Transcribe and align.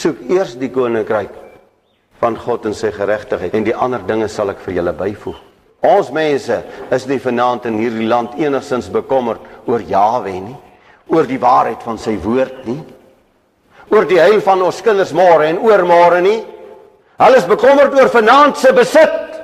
Soek 0.00 0.20
eers 0.32 0.54
die 0.56 0.70
koninkryk 0.72 1.34
van 2.20 2.36
God 2.40 2.68
en 2.68 2.76
sy 2.76 2.88
geregtigheid 2.94 3.54
en 3.56 3.66
die 3.66 3.76
ander 3.76 4.00
dinge 4.08 4.28
sal 4.32 4.52
ek 4.52 4.62
vir 4.64 4.78
julle 4.78 4.94
byvoeg. 4.96 5.38
Ons 5.84 6.10
mense 6.12 6.56
is 6.92 7.06
nie 7.08 7.20
vanaand 7.20 7.66
in 7.70 7.78
hierdie 7.80 8.08
land 8.08 8.36
enigstens 8.40 8.90
bekommerd 8.92 9.44
oor 9.68 9.84
Jawe 9.88 10.32
nie, 10.32 10.56
oor 11.08 11.28
die 11.28 11.40
waarheid 11.40 11.84
van 11.84 12.00
sy 12.00 12.14
woord 12.20 12.66
nie, 12.68 12.80
oor 13.90 14.08
die 14.08 14.20
heil 14.20 14.40
van 14.44 14.60
ons 14.64 14.82
kinders 14.84 15.14
môre 15.16 15.48
en 15.48 15.60
oormôre 15.64 16.20
nie. 16.24 16.38
Hulle 17.20 17.40
is 17.40 17.48
bekommerd 17.48 17.96
oor 17.96 18.12
vanaand 18.12 18.60
se 18.60 18.72
besit. 18.76 19.40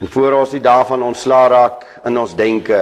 En 0.00 0.10
voor 0.10 0.40
ons 0.40 0.56
die 0.56 0.64
dae 0.64 0.84
van 0.88 1.04
ontslaa 1.06 1.44
raak 1.52 1.84
in 2.08 2.18
ons 2.20 2.34
denke 2.36 2.80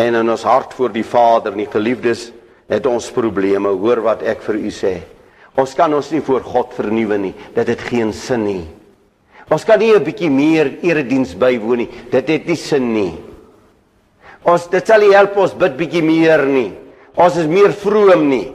en 0.00 0.20
in 0.20 0.30
ons 0.32 0.44
hart 0.48 0.72
voor 0.76 0.92
die 0.92 1.04
Vader, 1.04 1.56
nie 1.56 1.68
geliefdes, 1.68 2.30
het 2.68 2.86
ons 2.86 3.10
probleme. 3.10 3.68
Hoor 3.68 4.02
wat 4.02 4.22
ek 4.22 4.42
vir 4.42 4.60
u 4.60 4.70
sê. 4.70 4.94
Ons 5.58 5.74
kan 5.76 5.92
ons 5.92 6.10
nie 6.12 6.22
voor 6.24 6.44
God 6.46 6.72
vernuwe 6.76 7.18
nie. 7.18 7.34
Dit 7.54 7.68
het 7.68 7.80
geen 7.80 8.12
sin 8.12 8.44
nie. 8.44 8.64
Ons 9.52 9.64
kan 9.64 9.78
nie 9.78 9.92
'n 9.92 10.04
bietjie 10.04 10.30
meer 10.30 10.78
erediens 10.82 11.34
bywoon 11.34 11.78
nie. 11.78 11.90
Dit 12.10 12.28
het 12.28 12.46
nie 12.46 12.56
sin 12.56 12.92
nie. 12.92 13.18
Ons 14.44 14.66
dit 14.68 14.86
sal 14.86 15.00
nie 15.00 15.14
help 15.14 15.36
ons 15.36 15.54
bid 15.54 15.76
bietjie 15.76 16.02
meer 16.02 16.46
nie. 16.46 16.72
Ons 17.14 17.36
is 17.36 17.46
meer 17.46 17.72
vroom 17.72 18.28
nie. 18.28 18.52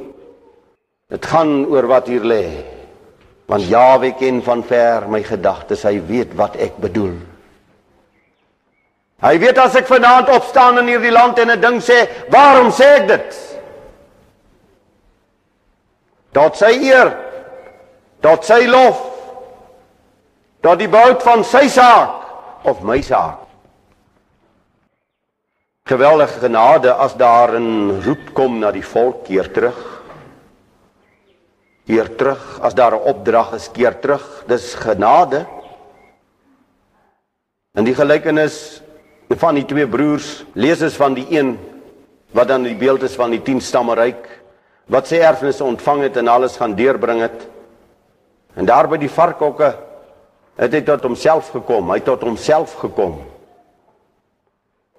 Dit 1.10 1.26
gaan 1.26 1.66
oor 1.66 1.88
wat 1.88 2.08
hier 2.08 2.24
lê. 2.24 2.64
Want 3.48 3.70
Jawe 3.70 4.12
ken 4.20 4.42
van 4.42 4.64
ver 4.64 5.08
my 5.08 5.24
gedagtes. 5.24 5.84
Hy 5.84 6.02
weet 6.08 6.34
wat 6.36 6.56
ek 6.56 6.78
bedoel. 6.78 7.16
Hy 9.22 9.38
weet 9.40 9.58
as 9.58 9.76
ek 9.76 9.88
vanaand 9.88 10.30
opstaan 10.30 10.78
in 10.78 10.88
hierdie 10.88 11.12
land 11.12 11.40
en 11.40 11.52
'n 11.52 11.62
ding 11.62 11.80
sê, 11.82 12.08
waarom 12.30 12.72
sê 12.72 13.02
ek 13.02 13.08
dit? 13.08 13.47
Tot 16.32 16.58
sy 16.60 16.74
eer. 16.88 17.14
Tot 18.22 18.46
sy 18.46 18.66
lof. 18.68 19.02
Tot 20.62 20.80
die 20.80 20.90
bout 20.92 21.22
van 21.24 21.44
sy 21.48 21.68
saak 21.72 22.66
of 22.68 22.82
my 22.84 23.00
saak. 23.06 23.44
Geweldige 25.88 26.42
genade 26.44 26.92
as 26.92 27.16
daar 27.16 27.56
'n 27.56 28.02
roep 28.04 28.34
kom 28.34 28.60
na 28.60 28.72
die 28.72 28.84
volk 28.84 29.26
keer 29.26 29.52
terug. 29.54 30.04
Keer 31.86 32.16
terug 32.16 32.60
as 32.60 32.74
daar 32.74 32.94
'n 32.94 33.08
opdrag 33.08 33.54
is 33.54 33.72
keer 33.72 34.00
terug. 34.00 34.44
Dis 34.48 34.76
genade. 34.76 35.46
In 37.76 37.86
die 37.86 37.96
gelykenis 37.96 38.82
van 39.30 39.56
die 39.56 39.66
twee 39.66 39.88
broers 39.88 40.46
lees 40.54 40.82
ons 40.82 40.96
van 40.96 41.14
die 41.14 41.28
een 41.30 41.60
wat 42.32 42.48
dan 42.48 42.64
die 42.64 42.76
beeld 42.76 43.04
is 43.04 43.16
van 43.16 43.30
die 43.30 43.42
10 43.42 43.62
stamme 43.62 43.96
ryk 43.96 44.37
wat 44.88 45.08
sy 45.08 45.20
erfenis 45.20 45.62
ontvang 45.62 46.08
het 46.08 46.18
en 46.18 46.28
alles 46.32 46.58
gaan 46.58 46.76
deurbring 46.76 47.22
het. 47.22 47.48
En 48.56 48.66
daar 48.66 48.88
by 48.88 48.98
die 48.98 49.12
varkhokke 49.12 49.74
het 50.58 50.74
hy 50.74 50.82
tot 50.82 51.04
homself 51.06 51.52
gekom, 51.54 51.92
hy 51.92 52.00
tot 52.02 52.24
homself 52.26 52.74
gekom. 52.82 53.20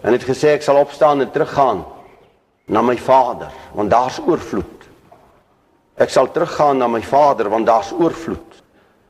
En 0.05 0.15
het 0.15 0.27
gesê 0.27 0.55
ek 0.55 0.63
sal 0.63 0.79
opstaan 0.79 1.25
en 1.25 1.31
teruggaan 1.35 1.83
na 2.69 2.83
my 2.85 2.99
Vader, 3.01 3.51
want 3.75 3.91
daar's 3.91 4.21
oorvloed. 4.21 4.85
Ek 5.99 6.13
sal 6.15 6.31
teruggaan 6.31 6.79
na 6.79 6.87
my 6.87 7.03
Vader 7.03 7.49
want 7.51 7.67
daar's 7.67 7.91
oorvloed. 7.93 8.63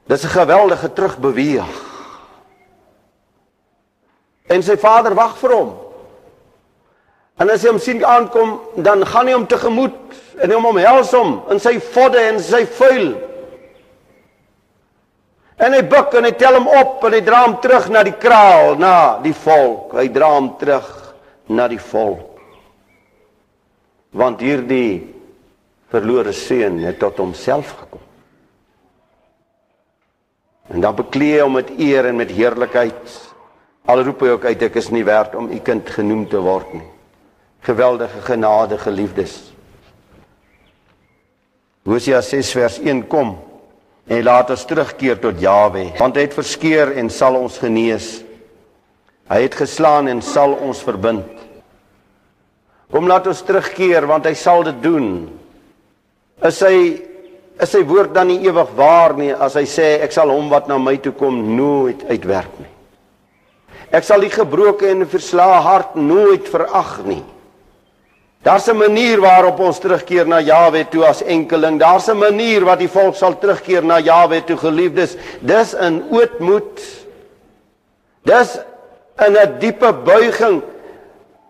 Dis 0.08 0.24
'n 0.24 0.28
geweldige 0.28 0.92
terugbeweeg. 0.92 1.84
En 4.46 4.62
sy 4.62 4.76
Vader 4.76 5.14
wag 5.14 5.36
vir 5.36 5.52
hom. 5.52 5.76
En 7.36 7.50
as 7.50 7.62
hy 7.62 7.68
hom 7.68 7.78
sien 7.78 8.04
aankom, 8.04 8.60
dan 8.76 9.06
gaan 9.06 9.26
hy 9.26 9.32
hom 9.32 9.46
tegemoet 9.46 10.14
en 10.42 10.52
hom 10.54 10.68
omhels 10.70 11.10
hom 11.16 11.34
in 11.52 11.60
sy 11.62 11.76
vodde 11.92 12.20
en 12.30 12.40
sy 12.42 12.64
vuil. 12.78 13.10
En 15.58 15.74
hy 15.74 15.82
buig 15.90 16.16
en 16.18 16.28
hy 16.28 16.32
tel 16.38 16.58
hom 16.60 16.68
op 16.78 17.04
en 17.08 17.16
hy 17.16 17.20
dra 17.26 17.42
hom 17.44 17.56
terug 17.62 17.88
na 17.90 18.04
die 18.06 18.14
kraal, 18.20 18.76
na 18.78 18.94
die 19.24 19.34
volk. 19.34 19.96
Hy 19.98 20.06
dra 20.14 20.32
hom 20.36 20.52
terug 20.60 20.90
na 21.50 21.66
die 21.70 21.80
volk. 21.82 22.42
Want 24.14 24.42
hierdie 24.44 25.14
verlore 25.92 26.34
seun 26.36 26.78
het 26.84 27.00
tot 27.02 27.18
homself 27.18 27.72
gekom. 27.80 28.04
En 30.68 30.84
dan 30.84 30.94
bekleë 30.98 31.42
hom 31.42 31.56
met 31.58 31.72
eer 31.80 32.10
en 32.10 32.20
met 32.20 32.30
heerlikheid. 32.30 33.16
Al 33.88 34.04
roep 34.04 34.22
hy 34.22 34.36
ook 34.36 34.46
uit 34.50 34.62
ek 34.68 34.78
is 34.78 34.92
nie 34.92 35.04
werd 35.08 35.34
om 35.34 35.48
u 35.50 35.58
kind 35.64 35.90
genoem 35.90 36.26
te 36.28 36.40
word 36.44 36.76
nie 36.76 36.86
geweldige 37.60 38.20
genade 38.20 38.78
geliefdes. 38.78 39.52
Hosea 41.88 42.20
6 42.20 42.52
vers 42.52 42.78
1 42.84 43.06
kom 43.08 43.32
en 44.08 44.24
laat 44.24 44.50
ons 44.52 44.64
terugkeer 44.68 45.16
tot 45.22 45.40
Jawe, 45.40 45.86
want 45.96 46.16
hy 46.16 46.26
het 46.26 46.36
verskeur 46.36 46.92
en 47.00 47.08
sal 47.12 47.36
ons 47.40 47.56
genees. 47.60 48.18
Hy 49.28 49.40
het 49.44 49.56
geslaan 49.56 50.08
en 50.12 50.20
sal 50.24 50.52
ons 50.64 50.80
verbind. 50.84 51.28
Kom 52.92 53.08
laat 53.08 53.28
ons 53.28 53.40
terugkeer 53.44 54.04
want 54.08 54.28
hy 54.28 54.34
sal 54.36 54.64
dit 54.68 54.80
doen. 54.84 55.08
Is 56.44 56.60
hy 56.64 56.76
is 57.58 57.72
sy 57.72 57.80
woord 57.88 58.12
dan 58.14 58.28
nie 58.30 58.44
ewig 58.46 58.68
waar 58.78 59.16
nie 59.18 59.32
as 59.32 59.56
hy 59.58 59.64
sê 59.68 59.88
ek 60.04 60.12
sal 60.14 60.30
hom 60.30 60.52
wat 60.52 60.68
na 60.70 60.76
my 60.78 60.94
toe 61.02 61.12
kom 61.16 61.40
nooit 61.56 62.04
uitwerk 62.08 62.52
nie. 62.60 62.70
Ek 63.96 64.04
sal 64.04 64.22
die 64.22 64.32
gebroke 64.32 64.86
en 64.88 65.08
verslae 65.08 65.58
hart 65.64 65.96
nooit 65.96 66.48
verag 66.52 66.98
nie. 67.08 67.22
Daar's 68.42 68.66
'n 68.68 68.76
manier 68.76 69.20
waarop 69.20 69.58
ons 69.58 69.78
terugkeer 69.78 70.26
na 70.26 70.40
Jawe 70.40 70.88
toe 70.88 71.04
as 71.04 71.22
enkeling. 71.22 71.78
Daar's 71.78 72.08
'n 72.08 72.18
manier 72.18 72.64
wat 72.64 72.78
die 72.78 72.88
volk 72.88 73.14
sal 73.14 73.38
terugkeer 73.38 73.84
na 73.84 73.98
Jawe 73.98 74.44
toe 74.44 74.56
geliefdes. 74.56 75.16
Dis 75.40 75.74
in 75.74 76.04
ootmoed. 76.10 76.80
Dis 78.22 78.58
in 79.26 79.36
'n 79.36 79.58
diepe 79.58 79.92
buiging. 79.92 80.62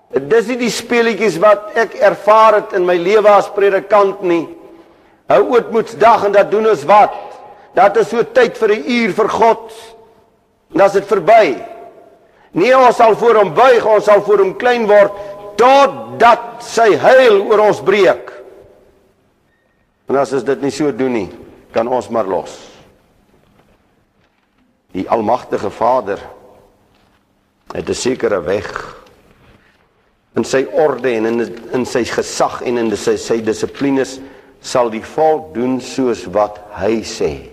Dis 0.09 0.47
nie 0.47 0.57
die 0.57 0.71
speletjies 0.71 1.39
wat 1.39 1.71
ek 1.75 1.95
ervaar 1.95 2.55
het 2.55 2.73
in 2.73 2.85
my 2.85 2.97
lewe 2.97 3.29
as 3.29 3.51
predikant 3.51 4.23
nie. 4.23 4.49
'n 5.29 5.43
Ootmoedsdag 5.51 6.25
en 6.25 6.33
dat 6.33 6.51
doen 6.51 6.69
ons 6.69 6.85
wat? 6.85 7.13
Dat 7.75 7.97
is 7.97 8.09
so 8.09 8.23
tyd 8.33 8.59
vir 8.59 8.69
'n 8.69 8.85
uur 8.87 9.13
vir 9.13 9.29
God. 9.29 9.73
En 10.75 10.81
as 10.81 10.93
dit 10.93 11.07
verby. 11.07 11.57
Nee, 12.51 12.79
ons 12.79 12.97
sal 12.97 13.17
voor 13.17 13.35
hom 13.35 13.55
buig, 13.55 13.87
ons 13.87 14.05
sal 14.05 14.23
voor 14.23 14.39
hom 14.39 14.57
klein 14.57 14.87
word 14.87 15.13
totdat 15.59 16.63
sy 16.65 16.93
heil 17.01 17.43
oor 17.43 17.67
ons 17.69 17.83
breek. 17.85 18.31
En 20.09 20.17
as 20.17 20.33
ons 20.33 20.47
dit 20.47 20.65
nie 20.65 20.73
so 20.73 20.93
doen 20.95 21.13
nie, 21.13 21.29
kan 21.75 21.89
ons 21.91 22.09
maar 22.15 22.29
los. 22.29 22.55
Die 24.97 25.05
almagtige 25.13 25.71
Vader 25.71 26.23
het 27.75 27.89
'n 27.89 27.95
sekere 27.95 28.41
weg 28.41 28.97
in 30.37 30.45
sy 30.45 30.65
orde 30.73 31.11
en 31.11 31.27
in 31.27 31.41
in 31.73 31.87
sy 31.87 32.05
gesag 32.05 32.63
en 32.63 32.79
in 32.79 32.97
sy 32.97 33.17
sy 33.17 33.41
dissiplines 33.41 34.21
sal 34.61 34.91
die 34.91 35.03
volk 35.03 35.55
doen 35.55 35.81
soos 35.81 36.25
wat 36.27 36.59
hy 36.79 37.03
sê. 37.03 37.51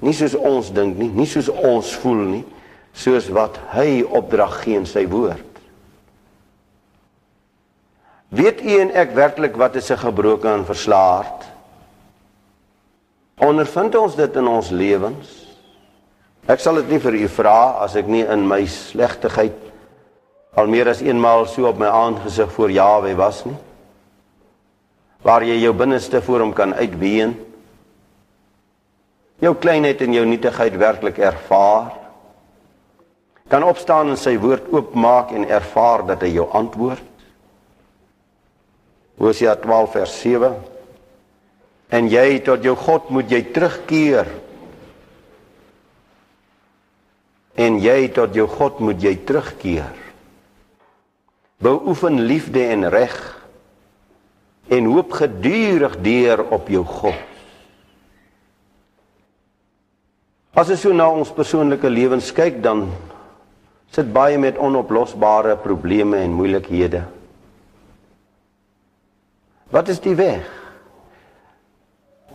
Nie 0.00 0.12
soos 0.12 0.34
ons 0.34 0.70
dink 0.70 0.98
nie, 0.98 1.08
nie 1.08 1.26
soos 1.26 1.48
ons 1.48 1.94
voel 2.02 2.24
nie, 2.30 2.44
soos 2.92 3.28
wat 3.28 3.58
hy 3.72 4.02
opdrag 4.02 4.62
gee 4.62 4.76
in 4.76 4.86
sy 4.86 5.06
woord. 5.08 5.55
Weet 8.28 8.62
u 8.62 8.78
en 8.80 8.90
ek 8.90 9.14
werklik 9.14 9.56
wat 9.56 9.74
is 9.74 9.90
'n 9.90 9.98
gebroke 9.98 10.48
en 10.48 10.64
verslaard? 10.64 11.44
Ondervind 13.38 13.94
ons 13.94 14.14
dit 14.14 14.36
in 14.36 14.46
ons 14.46 14.70
lewens? 14.70 15.46
Ek 16.46 16.60
sal 16.60 16.74
dit 16.74 16.88
nie 16.88 16.98
vir 16.98 17.14
u 17.14 17.28
vra 17.28 17.78
as 17.82 17.96
ek 17.96 18.06
nie 18.06 18.24
in 18.24 18.46
my 18.48 18.66
slegtigheid 18.66 19.66
al 20.56 20.70
meer 20.72 20.88
as 20.88 21.02
eenmaal 21.04 21.44
so 21.46 21.68
op 21.68 21.78
my 21.78 21.88
aangesig 21.92 22.52
voor 22.52 22.70
Jawe 22.70 23.14
was 23.14 23.42
nie. 23.44 23.56
Waar 25.22 25.44
jy 25.44 25.58
jou 25.60 25.72
binneste 25.76 26.22
voor 26.22 26.40
hom 26.40 26.52
kan 26.56 26.72
uitween. 26.74 27.34
Jou 29.42 29.52
kleinheid 29.54 30.00
en 30.00 30.14
jou 30.16 30.24
nietigheid 30.24 30.78
werklik 30.80 31.18
ervaar. 31.18 31.92
Kan 33.52 33.66
opstaan 33.68 34.14
en 34.14 34.16
sy 34.16 34.38
woord 34.40 34.72
oopmaak 34.72 35.34
en 35.36 35.44
ervaar 35.44 36.06
dat 36.06 36.24
hy 36.24 36.32
jou 36.38 36.48
antwoord. 36.56 37.04
Hosea 39.16 39.56
12 39.56 39.92
vers 39.92 40.16
7 40.20 40.54
En 41.88 42.08
jy 42.10 42.40
tot 42.42 42.64
jou 42.66 42.74
God 42.78 43.12
moet 43.14 43.30
jy 43.30 43.42
terugkeer. 43.54 44.26
En 47.56 47.78
jy 47.80 48.00
tot 48.16 48.34
jou 48.36 48.48
God 48.50 48.82
moet 48.82 49.00
jy 49.02 49.14
terugkeer. 49.26 49.94
Beoefen 51.62 52.20
liefde 52.28 52.66
en 52.74 52.88
reg 52.92 53.14
en 54.66 54.88
hoop 54.90 55.14
gedurig 55.14 55.94
deur 56.02 56.42
op 56.52 56.68
jou 56.68 56.82
God. 56.84 57.22
As 60.56 60.72
ons 60.72 60.82
so 60.82 60.92
na 60.96 61.06
ons 61.12 61.30
persoonlike 61.30 61.86
lewens 61.92 62.32
kyk 62.34 62.58
dan 62.64 62.88
sit 63.94 64.08
baie 64.12 64.40
met 64.42 64.58
onoplosbare 64.58 65.54
probleme 65.62 66.18
en 66.18 66.34
moeilikhede. 66.34 67.04
Wat 69.76 69.92
is 69.92 70.00
die 70.00 70.16
weg? 70.16 70.56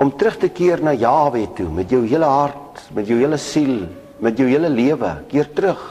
om 0.01 0.09
terug 0.17 0.37
te 0.41 0.49
keer 0.49 0.81
na 0.81 0.95
Jahwe 0.97 1.45
toe 1.53 1.67
met 1.69 1.91
jou 1.93 2.01
hele 2.07 2.25
hart, 2.25 2.81
met 2.95 3.09
jou 3.09 3.19
hele 3.19 3.37
siel, 3.37 3.85
met 4.21 4.39
jou 4.39 4.47
hele 4.49 4.69
lewe. 4.71 5.13
Keer 5.29 5.51
terug 5.53 5.81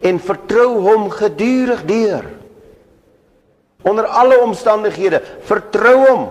en 0.00 0.16
vertrou 0.24 0.80
hom 0.80 1.10
gedurig 1.12 1.82
deur. 1.84 2.24
Onder 3.84 4.06
alle 4.08 4.38
omstandighede, 4.40 5.20
vertrou 5.44 5.96
hom. 6.06 6.22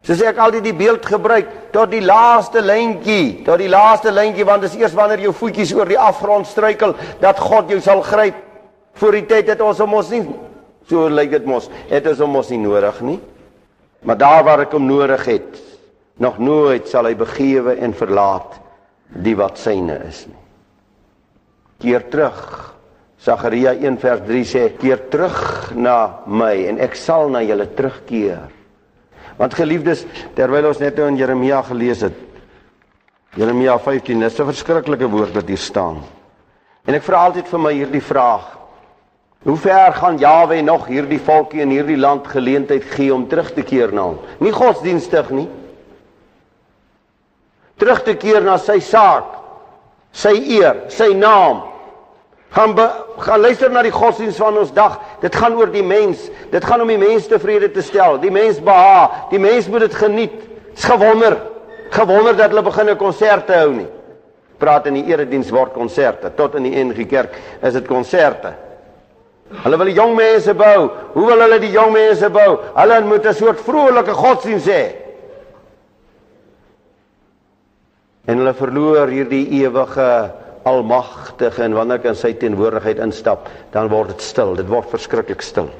So 0.00 0.16
sê 0.16 0.30
ek 0.30 0.40
altyd 0.40 0.64
die 0.64 0.76
beeld 0.76 1.04
gebruik 1.04 1.50
tot 1.74 1.92
die 1.92 2.02
laaste 2.02 2.62
lyntjie, 2.64 3.44
tot 3.44 3.60
die 3.60 3.68
laaste 3.70 4.10
lyntjie 4.12 4.48
want 4.48 4.64
dis 4.64 4.78
eers 4.80 4.96
wanneer 4.96 5.26
jou 5.28 5.34
voetjies 5.36 5.74
oor 5.76 5.92
die 5.92 6.00
afgrond 6.00 6.48
struikel 6.48 6.96
dat 7.20 7.38
God 7.38 7.70
jou 7.70 7.82
sal 7.84 8.00
gryp. 8.02 8.40
Voor 8.96 9.14
die 9.14 9.26
tyd 9.28 9.52
het 9.52 9.60
ons 9.62 9.78
hom 9.84 10.00
ons 10.00 10.08
nie 10.10 10.24
so 10.88 11.08
lyk 11.08 11.30
dit 11.30 11.46
mos, 11.46 11.68
het 11.90 12.06
ons 12.06 12.22
hom 12.22 12.36
ons 12.36 12.50
nie 12.50 12.62
nodig 12.62 13.00
nie. 13.02 13.18
Maar 14.02 14.18
daar 14.18 14.44
waar 14.44 14.64
ek 14.64 14.72
hom 14.72 14.86
nodig 14.88 15.24
het, 15.28 15.58
nog 16.20 16.38
nooit 16.38 16.88
sal 16.88 17.08
hy 17.08 17.14
begewe 17.16 17.76
en 17.80 17.96
verlaat 17.96 18.58
die 19.24 19.36
wat 19.36 19.58
syne 19.58 19.98
is 20.08 20.26
nie. 20.28 20.38
Keer 21.80 22.04
terug. 22.12 22.40
Sagaria 23.20 23.72
1 23.76 23.98
vers 24.00 24.22
3 24.24 24.44
sê: 24.44 24.62
"Keer 24.78 25.08
terug 25.12 25.74
na 25.76 26.22
my 26.26 26.54
en 26.68 26.78
ek 26.80 26.96
sal 26.96 27.28
na 27.28 27.42
julle 27.42 27.66
terugkeer." 27.66 28.48
Want 29.36 29.54
geliefdes, 29.54 30.06
terwyl 30.34 30.68
ons 30.68 30.80
net 30.80 30.96
nou 30.96 31.08
in 31.08 31.16
Jeremia 31.16 31.62
gelees 31.62 32.00
het, 32.04 32.16
Jeremia 33.36 33.78
15, 33.78 34.20
dis 34.20 34.40
'n 34.40 34.44
verskriklike 34.44 35.08
woord 35.08 35.34
wat 35.34 35.48
hier 35.48 35.58
staan. 35.58 36.02
En 36.84 36.94
ek 36.94 37.02
vra 37.02 37.26
altyd 37.26 37.48
vir 37.48 37.60
my 37.60 37.72
hierdie 37.72 38.02
vraag: 38.02 38.59
Hoe 39.42 39.56
ver 39.56 39.92
gaan 39.92 40.18
Jawe 40.18 40.60
nog 40.60 40.86
hierdie 40.86 41.20
volkie 41.20 41.62
in 41.64 41.70
hierdie 41.72 41.96
land 41.96 42.26
geleentheid 42.28 42.84
gee 42.92 43.14
om 43.14 43.24
terug 43.28 43.54
te 43.56 43.62
keer 43.64 43.92
na 43.92 44.02
hom? 44.10 44.18
Nie 44.38 44.52
godsdienstig 44.52 45.30
nie. 45.32 45.46
Terug 47.80 48.02
te 48.04 48.14
keer 48.20 48.44
na 48.44 48.58
sy 48.60 48.76
saak, 48.84 49.38
sy 50.12 50.34
eer, 50.58 50.82
sy 50.92 51.14
naam, 51.16 51.62
gaan 52.52 52.76
be, 52.76 52.84
gaan 53.24 53.40
luister 53.40 53.72
na 53.72 53.80
die 53.86 53.94
godsdiens 53.94 54.36
van 54.42 54.60
ons 54.60 54.76
dag. 54.76 55.00
Dit 55.24 55.40
gaan 55.40 55.56
oor 55.56 55.72
die 55.72 55.86
mens. 55.86 56.28
Dit 56.52 56.66
gaan 56.68 56.84
om 56.84 56.92
die 56.92 57.00
mens 57.00 57.30
tevrede 57.30 57.70
te 57.72 57.80
stel. 57.86 58.20
Die 58.20 58.32
mens 58.34 58.60
beha. 58.60 59.28
Die 59.32 59.40
mens 59.40 59.68
moet 59.72 59.86
dit 59.88 59.96
geniet. 59.96 60.40
Dis 60.74 60.84
gewonder. 60.84 61.38
Gewonder 61.94 62.36
dat 62.36 62.52
hulle 62.52 62.62
begin 62.62 62.90
'n 62.90 62.96
konsert 62.96 63.46
te 63.46 63.56
hou 63.56 63.72
nie. 63.72 63.88
Praat 64.58 64.86
in 64.86 64.94
die 64.94 65.06
erediens 65.06 65.50
word 65.50 65.72
konserte. 65.72 66.34
Tot 66.34 66.54
in 66.54 66.62
die 66.62 66.84
NG 66.84 67.06
Kerk 67.06 67.38
is 67.62 67.72
dit 67.72 67.86
konserte. 67.86 68.52
Hulle 69.50 69.78
wil 69.80 69.90
jong 69.90 70.14
mense 70.14 70.54
bou. 70.54 70.90
Hoe 71.14 71.26
wil 71.26 71.42
hulle 71.42 71.58
die 71.58 71.72
jong 71.74 71.92
mense 71.92 72.30
bou? 72.30 72.58
Hulle 72.76 73.00
moet 73.02 73.26
'n 73.26 73.34
soort 73.34 73.60
vrolike 73.60 74.14
godsdiens 74.14 74.66
hê. 74.66 74.94
En 78.26 78.38
hulle 78.38 78.54
verloor 78.54 79.08
hierdie 79.08 79.48
ewige 79.62 80.30
almagtige 80.62 81.62
en 81.62 81.74
wanneer 81.74 81.98
ek 81.98 82.04
in 82.04 82.14
sy 82.14 82.32
teenwoordigheid 82.32 82.98
instap, 82.98 83.48
dan 83.72 83.88
word 83.88 84.08
dit 84.08 84.20
stil. 84.20 84.54
Dit 84.54 84.68
word 84.68 84.90
verskriklik 84.90 85.42
stil. 85.42 85.70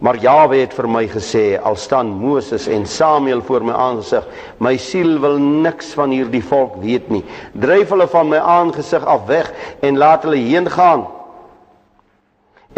Maar 0.00 0.16
Jawe 0.16 0.56
het 0.56 0.72
vir 0.72 0.88
my 0.88 1.06
gesê, 1.12 1.60
al 1.60 1.76
staan 1.76 2.08
Moses 2.08 2.66
en 2.68 2.86
Samuel 2.86 3.42
voor 3.42 3.60
my 3.60 3.72
aangesig, 3.72 4.24
my 4.58 4.76
siel 4.76 5.18
wil 5.20 5.36
niks 5.38 5.92
van 5.92 6.10
hierdie 6.10 6.42
volk 6.42 6.78
weet 6.80 7.10
nie. 7.12 7.24
Dryf 7.52 7.92
hulle 7.92 8.06
van 8.08 8.30
my 8.32 8.38
aangesig 8.38 9.04
af 9.04 9.26
weg 9.28 9.52
en 9.82 9.98
laat 10.00 10.24
hulle 10.24 10.40
heen 10.40 10.70
gaan. 10.72 11.04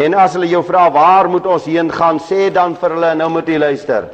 En 0.01 0.15
as 0.17 0.33
hulle 0.33 0.49
jou 0.49 0.63
vra 0.65 0.87
waar 0.91 1.29
moet 1.29 1.45
ons 1.45 1.65
heen 1.69 1.91
gaan, 1.93 2.19
sê 2.19 2.49
dan 2.53 2.73
vir 2.79 2.95
hulle, 2.95 3.11
nou 3.19 3.29
moet 3.35 3.49
jy 3.49 3.59
luister. 3.61 4.07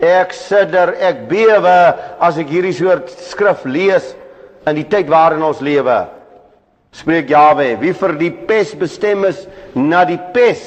Ek 0.00 0.32
sidder, 0.34 0.94
ek 0.98 1.26
bewe 1.30 1.76
as 2.22 2.40
ek 2.40 2.50
hierdie 2.50 2.74
soort 2.74 3.12
skrif 3.28 3.62
lees 3.68 4.14
in 4.66 4.78
die 4.80 4.88
tyd 4.90 5.10
waarin 5.12 5.44
ons 5.46 5.60
lewe. 5.62 6.00
Spreek 6.96 7.30
Jawe, 7.30 7.76
wie 7.78 7.92
vir 7.94 8.16
die 8.18 8.32
pes 8.48 8.72
bestem 8.74 9.22
is 9.28 9.44
na 9.76 10.02
die 10.08 10.18
pes. 10.34 10.64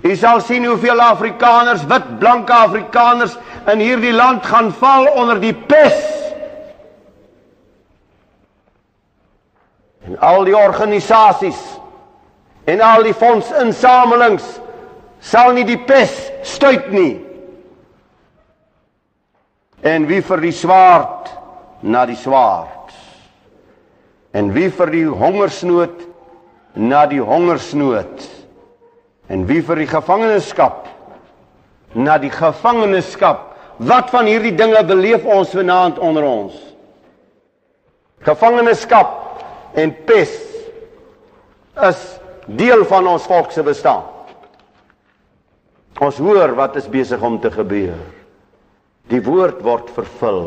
Jy 0.00 0.14
sal 0.16 0.40
sien 0.40 0.64
hoeveel 0.64 1.02
Afrikaners, 1.04 1.82
wit, 1.90 2.06
blanke 2.22 2.54
Afrikaners 2.56 3.34
in 3.68 3.82
hierdie 3.84 4.14
land 4.16 4.46
gaan 4.48 4.70
val 4.80 5.10
onder 5.12 5.42
die 5.42 5.52
pes. 5.52 5.98
En 10.08 10.16
al 10.24 10.48
die 10.48 10.56
organisasies 10.56 11.60
en 12.70 12.82
al 12.84 13.02
die 13.06 13.16
fondsinsamelings 13.16 14.46
sal 15.20 15.54
nie 15.56 15.66
die 15.68 15.78
pes 15.78 16.12
stuit 16.46 16.90
nie. 16.94 17.14
En 19.82 20.06
wie 20.08 20.20
vir 20.24 20.42
die 20.44 20.54
swaard 20.54 21.32
na 21.82 22.04
die 22.08 22.18
swaard. 22.20 22.92
En 24.36 24.52
wie 24.54 24.68
vir 24.70 24.92
die 24.92 25.06
hongersnood 25.08 26.04
na 26.76 27.06
die 27.10 27.22
hongersnood. 27.24 28.26
En 29.30 29.46
wie 29.48 29.62
vir 29.64 29.82
die 29.82 29.90
gevangenskap 29.90 30.86
na 31.98 32.18
die 32.22 32.30
gevangenskap. 32.30 33.48
Wat 33.80 34.12
van 34.12 34.28
hierdie 34.28 34.54
dinge 34.54 34.82
beleef 34.86 35.24
ons 35.24 35.56
vanaand 35.56 35.98
onder 35.98 36.26
ons? 36.28 36.54
Gevangenskap 38.22 39.16
en 39.80 39.94
pes 40.06 40.34
is 41.88 42.00
deel 42.56 42.84
van 42.88 43.06
ons 43.06 43.26
volk 43.30 43.52
se 43.54 43.62
bestaan. 43.62 44.06
Ons 46.00 46.18
hoor 46.22 46.54
wat 46.56 46.78
is 46.80 46.88
besig 46.88 47.22
om 47.22 47.38
te 47.40 47.50
gebeur. 47.52 47.98
Die 49.10 49.20
woord 49.22 49.60
word 49.66 49.90
vervul. 49.92 50.42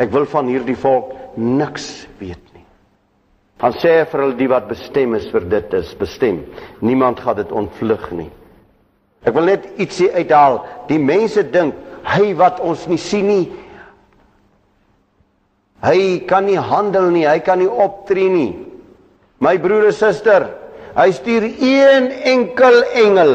Ek 0.00 0.10
wil 0.12 0.26
van 0.28 0.48
hierdie 0.50 0.76
volk 0.78 1.12
niks 1.36 2.06
weet 2.18 2.42
nie. 2.56 2.64
Han 3.62 3.76
sê 3.80 4.00
vir 4.08 4.22
hulle 4.24 4.36
die 4.36 4.50
wat 4.50 4.68
bestem 4.68 5.14
is 5.16 5.28
vir 5.32 5.46
dit 5.52 5.76
is 5.78 5.92
bestem. 6.00 6.42
Niemand 6.84 7.20
gaan 7.24 7.38
dit 7.38 7.52
ontvlug 7.52 8.10
nie. 8.16 8.30
Ek 9.26 9.34
wil 9.36 9.48
net 9.48 9.68
ietsie 9.80 10.10
uithaal. 10.12 10.60
Die 10.90 11.00
mense 11.02 11.44
dink 11.52 11.76
hy 12.06 12.32
wat 12.38 12.60
ons 12.64 12.84
nie 12.90 13.00
sien 13.00 13.26
nie. 13.30 13.46
Hy 15.84 16.00
kan 16.28 16.46
nie 16.48 16.58
handel 16.58 17.10
nie, 17.12 17.26
hy 17.28 17.38
kan 17.44 17.60
nie 17.60 17.70
optree 17.70 18.30
nie. 18.32 18.52
My 19.44 19.58
broer 19.60 19.90
en 19.90 19.94
suster, 19.94 20.46
hy 20.96 21.10
stuur 21.12 21.44
een 21.60 22.10
enkel 22.24 22.82
engel 22.96 23.34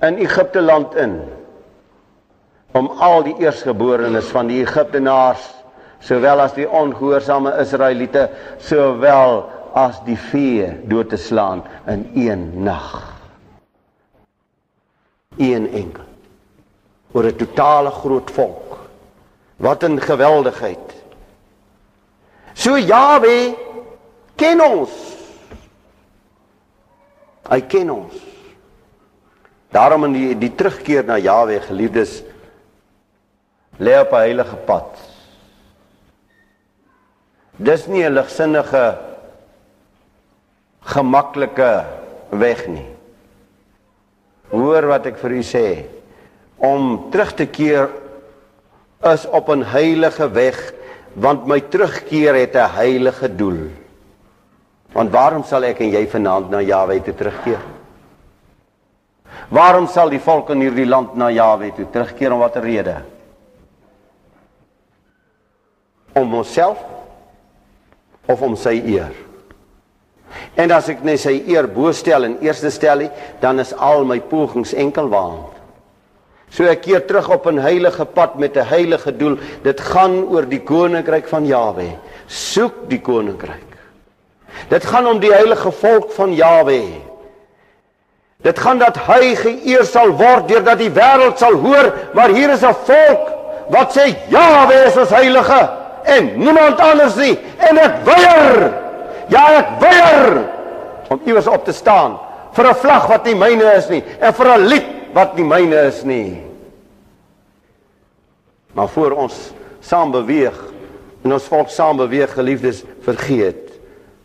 in 0.00 0.16
Egipte 0.16 0.60
land 0.60 0.94
in 0.96 1.20
om 2.72 2.88
al 3.00 3.22
die 3.26 3.34
eersgeborenes 3.42 4.30
van 4.32 4.48
die 4.48 4.62
Egiptenaars 4.62 5.44
sowel 6.04 6.40
as 6.40 6.54
die 6.56 6.68
ongehoorsame 6.68 7.52
Israeliete 7.60 8.28
sowel 8.64 9.42
as 9.76 9.98
die 10.06 10.16
vee 10.30 10.70
dood 10.88 11.10
te 11.12 11.18
slaan 11.20 11.62
in 11.86 12.06
een 12.14 12.44
nag. 12.64 12.88
Een 15.36 15.68
enkel 15.72 16.06
oor 17.12 17.24
'n 17.24 17.36
totale 17.36 17.90
groot 17.90 18.30
volk. 18.30 18.78
Wat 19.56 19.84
'n 19.84 20.00
geweldigheid. 20.00 20.94
So 22.54 22.78
Jawe 22.78 23.54
ken 24.36 24.60
ons. 24.60 25.17
Hy 27.48 27.60
ken 27.64 27.90
ons. 27.90 28.14
Daarom 29.72 30.04
in 30.08 30.16
die 30.16 30.34
die 30.36 30.52
terugkeer 30.56 31.04
na 31.04 31.18
Jawe 31.20 31.60
geliefdes 31.64 32.22
lê 33.78 33.94
op 34.00 34.12
'n 34.12 34.24
heilige 34.24 34.56
pad. 34.66 34.98
Dis 37.56 37.86
nie 37.86 38.04
'n 38.04 38.14
ligsinnige 38.14 38.98
gemaklike 40.80 41.84
weg 42.30 42.66
nie. 42.68 42.86
Hoor 44.50 44.86
wat 44.86 45.06
ek 45.06 45.18
vir 45.18 45.30
u 45.30 45.42
sê. 45.42 45.84
Om 46.56 47.10
terug 47.10 47.34
te 47.34 47.46
keer 47.46 47.88
is 49.04 49.26
op 49.26 49.48
'n 49.48 49.62
heilige 49.62 50.28
weg 50.32 50.72
want 51.14 51.46
my 51.46 51.60
terugkeer 51.60 52.34
het 52.34 52.54
'n 52.54 52.74
heilige 52.74 53.36
doel. 53.36 53.70
Want 54.92 55.12
waarom 55.12 55.44
sal 55.44 55.64
ek 55.64 55.80
en 55.80 55.92
jy 55.92 56.06
vanaand 56.06 56.50
na 56.50 56.60
Jahwe 56.60 57.00
toe 57.02 57.14
terugkeer? 57.14 57.60
Waarom 59.48 59.86
sal 59.86 60.10
die 60.10 60.20
volk 60.20 60.50
in 60.50 60.60
hierdie 60.60 60.88
land 60.88 61.14
na 61.16 61.30
Jahwe 61.30 61.72
toe 61.76 61.86
terugkeer 61.92 62.32
om 62.32 62.40
watter 62.40 62.62
rede? 62.62 62.96
om 66.20 66.34
homself 66.34 66.78
of 68.28 68.42
om 68.42 68.56
sy 68.58 68.76
eer. 68.82 69.14
En 70.58 70.72
as 70.74 70.90
ek 70.92 71.04
net 71.06 71.22
sy 71.22 71.38
eer 71.48 71.68
bo 71.72 71.92
stel 71.96 72.26
in 72.28 72.36
eerste 72.44 72.70
stel, 72.74 73.06
dan 73.40 73.62
is 73.62 73.72
al 73.72 74.04
my 74.08 74.18
pogings 74.20 74.74
enkel 74.76 75.08
waand. 75.12 75.54
So 76.52 76.68
ek 76.68 76.82
keer 76.86 77.04
terug 77.06 77.28
op 77.30 77.46
'n 77.46 77.60
heilige 77.60 78.04
pad 78.04 78.38
met 78.38 78.56
'n 78.56 78.64
heilige 78.64 79.12
doel. 79.12 79.38
Dit 79.62 79.80
gaan 79.80 80.24
oor 80.24 80.46
die 80.46 80.60
koninkryk 80.60 81.28
van 81.28 81.46
Jawe. 81.46 81.96
Soek 82.26 82.88
die 82.88 83.00
koninkryk. 83.00 83.67
Dit 84.68 84.84
gaan 84.84 85.06
om 85.06 85.20
die 85.20 85.32
heilige 85.32 85.70
volk 85.72 86.12
van 86.12 86.34
Jawe. 86.34 86.82
Dit 88.42 88.58
gaan 88.58 88.78
dat 88.78 88.98
hy 89.08 89.34
geëer 89.34 89.86
sal 89.86 90.12
word 90.18 90.46
deurdat 90.50 90.78
die 90.78 90.92
wêreld 90.94 91.40
sal 91.40 91.56
hoor, 91.58 91.90
maar 92.14 92.30
hier 92.30 92.50
is 92.54 92.62
'n 92.62 92.74
volk 92.86 93.24
wat 93.68 93.96
sê 93.96 94.14
Jahwe 94.28 94.86
is 94.86 94.96
ons 94.96 95.10
heilige 95.10 95.70
en 96.04 96.38
niemand 96.38 96.80
anders 96.80 97.16
nie 97.16 97.38
en 97.58 97.78
ek 97.78 97.94
weier. 98.04 98.72
Ja, 99.28 99.44
ek 99.58 99.68
weier 99.80 100.44
om 101.08 101.20
iewers 101.24 101.46
op 101.46 101.64
te 101.64 101.72
staan 101.72 102.18
vir 102.52 102.68
'n 102.68 102.74
vlag 102.74 103.06
wat 103.06 103.24
nie 103.24 103.34
myne 103.34 103.72
is 103.76 103.88
nie 103.88 104.04
en 104.20 104.32
vir 104.32 104.46
'n 104.46 104.66
lied 104.66 104.86
wat 105.12 105.36
nie 105.36 105.44
myne 105.44 105.86
is 105.86 106.02
nie. 106.04 106.42
Maar 108.72 108.88
voor 108.88 109.10
ons 109.10 109.52
saam 109.80 110.10
beweeg 110.10 110.54
en 111.24 111.32
ons 111.32 111.44
volk 111.44 111.68
saam 111.68 111.96
beweeg, 111.96 112.32
geliefdes, 112.32 112.84
vergeet 113.02 113.67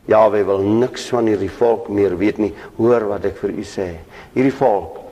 Jahwe 0.09 0.43
wil 0.43 0.65
niks 0.81 1.07
van 1.13 1.29
hierdie 1.31 1.51
volk 1.51 1.87
meer 1.87 2.17
weet 2.19 2.41
nie. 2.41 2.51
Hoor 2.75 3.07
wat 3.13 3.25
ek 3.29 3.37
vir 3.39 3.55
u 3.55 3.63
sê. 3.67 3.87
Hierdie 4.33 4.55
volk 4.55 5.03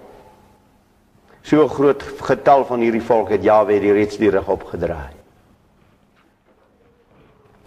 So 1.42 1.68
groot 1.68 2.04
getal 2.22 2.66
van 2.70 2.84
hierdie 2.86 3.02
volk 3.02 3.32
het 3.34 3.44
Jahwe 3.44 3.80
die 3.82 3.94
reeds 3.96 4.20
die 4.22 4.30
rug 4.30 4.50
opgedraai. 4.50 5.10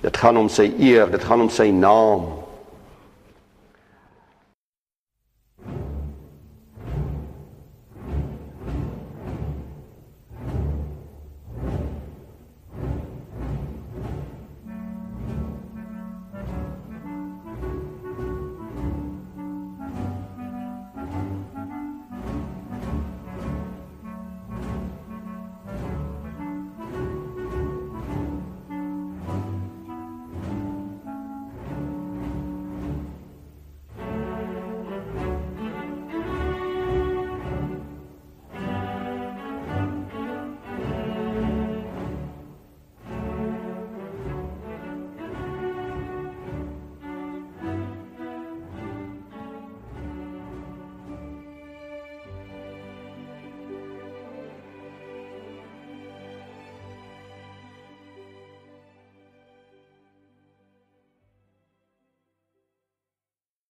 Dit 0.04 0.16
gaan 0.20 0.38
om 0.38 0.50
sy 0.52 0.68
eer, 0.78 1.08
dit 1.10 1.24
gaan 1.24 1.42
om 1.46 1.50
sy 1.50 1.70
naam. 1.74 2.28